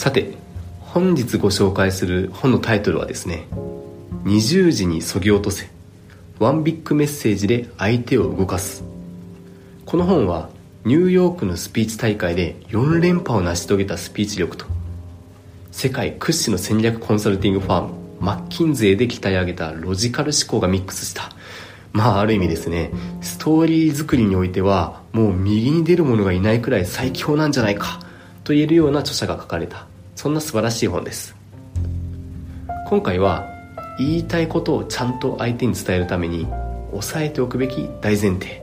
[0.00, 0.32] さて
[0.80, 3.46] 本日ご紹介する本のタイトルはですね
[4.24, 5.68] 「20時にそぎ落とせ。
[6.38, 8.82] ワンビッグメッセージで相手を動かす」
[9.84, 10.48] この本は
[10.86, 14.64] ニューヨークのスピーチ大会で4連覇を成し遂げたスピーチ力と
[15.70, 21.30] 世界屈指の戦略コンサルティングファームマッキンゼーで鍛え上げたロジカル思考がミックスした
[21.92, 28.00] まあある意味ですねストーリー作りにおいてはもう右に出る者がいないくらい最強なんじゃないか
[28.44, 29.89] と言えるような著者が書かれた。
[30.20, 31.34] そんな素晴らしい本です。
[32.88, 33.48] 今回は
[33.98, 36.46] 言いたいことをちゃんと相手に伝えるために
[36.92, 38.62] 押さえておくべき大前提。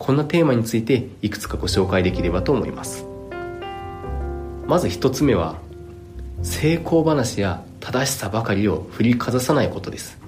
[0.00, 3.06] こんなテーマについていくつかご紹介できればと思います。
[4.66, 5.60] まず一つ目は
[6.42, 10.18] 成功話や正しさばかりを振りかざさないことです。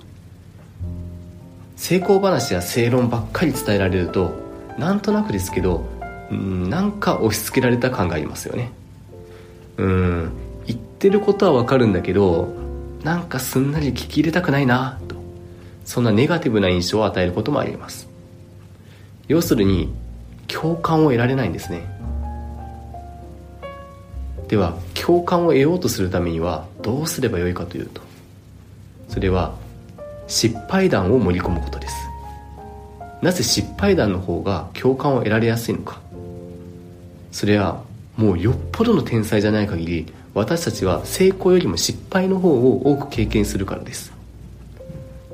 [1.74, 4.30] 成功話や正論ばっかり伝えられると
[4.78, 5.84] なんとなくですけど
[6.30, 8.70] うんなんか押し付けられた感がありますよね。
[9.79, 10.45] うん
[11.07, 12.49] ってることはわかるんだけど
[13.04, 15.15] なんかすんなり聞き入れたくないなと。
[15.85, 18.09] そんなネガティブな印象を与えることもあります。
[19.29, 19.95] 要するに
[20.48, 21.87] 共感を得られないんですね。
[24.48, 28.01] では共感を得ようとするためにはどうすればよいかというと
[29.09, 29.54] それは
[30.29, 31.95] 失敗談を盛り込むことです。
[33.23, 36.01] なぜ失敗談の方が共感を得られやすいのか。
[37.30, 37.85] それは
[38.16, 44.12] もうよっぽどの天才じゃない限り私たちは成功よりも失敗の方を多く経験するからです。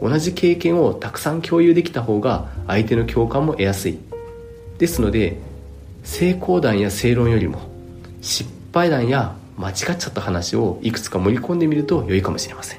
[0.01, 3.99] 同じ経験をたくさん共有できた方が相手の共感も得やすい。
[4.79, 5.39] ですので
[6.05, 7.63] 成功談や正論よりも
[8.21, 12.79] 失敗談や間違っちゃった話をいくつか盛り込んでみると良いかもしれません。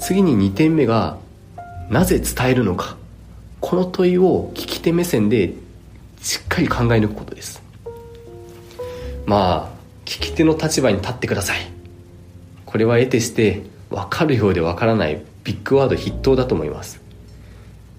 [0.00, 1.18] 次に2点目が
[1.90, 2.96] なぜ伝えるのか。
[3.60, 5.52] この問いを聞き手目線で
[6.22, 7.62] しっかり考え抜くことです。
[9.26, 9.71] まあ
[10.20, 11.58] き手の立場に立ってください。
[12.66, 17.00] これは得てして分かるようで分からないビッグワード筆頭だと思います。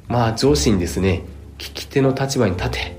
[0.07, 1.23] まあ上司にですね
[1.57, 2.97] 聞き手の立場に立て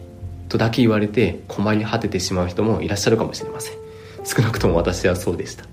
[0.49, 3.77] とだけ言われて困り果ててしまう人もいらっしゃるかもしれません。
[4.25, 5.65] 少なくとも私はそうでした。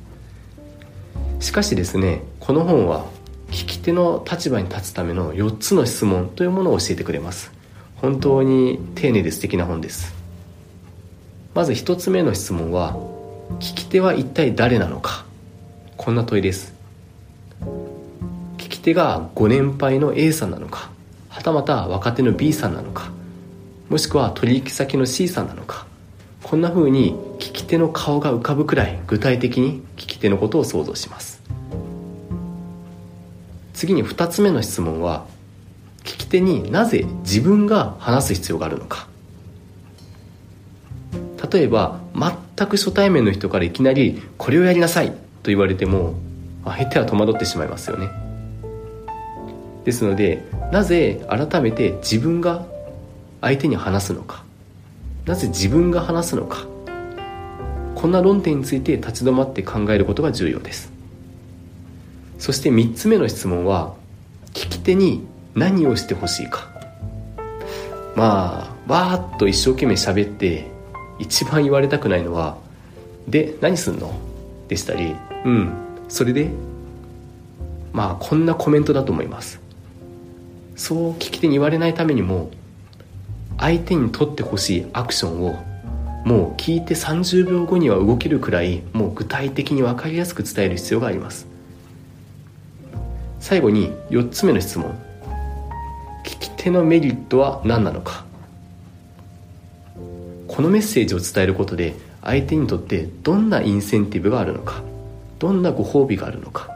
[1.39, 3.05] しかしですねこの本は
[3.49, 7.51] 聞き手の立場に立つための4つの質問というものを教えてくれます。
[7.97, 10.16] 本当に丁寧で素敵な本です。
[11.53, 12.97] まず1つ目の質問は
[13.59, 15.25] 聞き手は一体誰なのか。
[15.97, 16.73] こんな問いです。
[18.57, 20.89] 聞き手がご年配の A さんなのか。
[21.29, 23.11] はたまた若手の B さんなのか。
[23.90, 25.85] もしくは取引先の C さんなのか。
[26.44, 31.41] こんな風に聞き手の顔が浮かぶくらい具体的に聞き手のことを想像します。
[33.73, 35.25] 次に2つ目の質問は
[36.03, 39.10] 聞き手になぜ自分が話す必要があるのか。
[41.50, 45.12] 例えば全く初対面の人からいきなり「これをやりなさい」
[45.44, 46.13] と言われても
[46.66, 48.09] 相手は戸惑ってしまいますよね。
[49.84, 52.66] ですのでなぜ改めて自分が
[53.41, 54.44] 相手に話すのか
[55.25, 56.68] なぜ自分が話すのか
[57.96, 60.91] こんな論点について立ち止まって考えることが重要です。
[62.38, 63.94] そして3つ目の質問は
[64.53, 65.23] 聞き手に
[65.53, 66.68] 何をしてほしいか。
[68.16, 70.66] まあわーっと一生懸命喋って
[71.21, 72.57] 一番言われたくないのは
[73.27, 74.13] 「で何すんの?」
[74.67, 75.15] でしたり
[75.45, 75.69] 「うん
[76.09, 76.49] それで?」
[77.93, 79.59] まあこんなコメントだと思います
[80.75, 82.49] そう聞き手に言われないためにも
[83.59, 85.59] 相手にとってほしいアクションを
[86.25, 91.47] もう聞いて30秒後には動けるくらいもう具体的に分かりやすく伝える必要があります
[93.39, 94.91] 最後に4つ目の質問
[96.23, 98.23] 聞き手のメリットは何なのか？
[100.51, 104.84] このメッセージを伝えることで相手にとってどんなインセンティブがあるのか
[105.39, 106.69] どんなご褒美があるのか。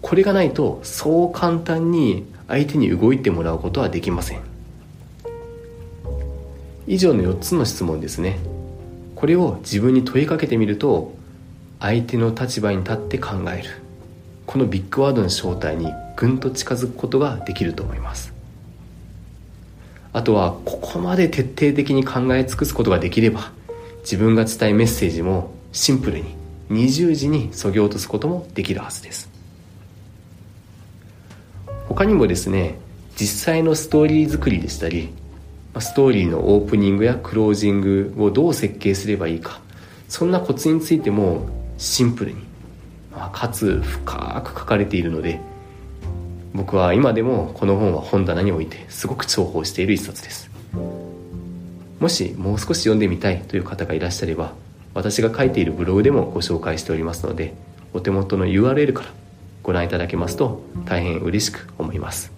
[0.00, 4.40] これがないとそう簡単に相手に動いてもらうことはできません。
[6.86, 8.38] 以上の4つの質問ですね。
[9.16, 11.16] これを自分に問いかけてみると
[11.80, 13.68] 相手の立場に立って考える。
[14.46, 18.35] このビッグワードの正体にぐんと近づくことができると思います。
[20.16, 23.52] あとはここまで徹底的に考え尽くすことができれば
[24.00, 26.34] 自分が伝えメッセージもシンプルに
[26.70, 29.28] 20時にそぎ落とすこともできるはずです。
[31.86, 32.78] 他にもですね
[33.14, 35.10] 実際のストーリー作りでしたり
[35.80, 39.60] ストーリーのオープニングやクロージングをどう設計すればいいか
[40.08, 41.46] そんなコツについても
[41.76, 42.38] シンプルに
[43.32, 45.40] かつ深く書かれているので
[46.56, 50.50] 僕は今でもこの本は本棚に置いてすごく重宝している一冊です。
[52.00, 54.52] もしもう少し読んでみたいという方がいらっしゃれば
[54.92, 57.54] 私が書いているブログでもご紹介しておりますので
[57.94, 59.08] お手元の URL から
[59.62, 62.32] ご覧いただけますと大変嬉しく思います。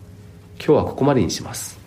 [0.59, 1.79] 今日はここまでにします。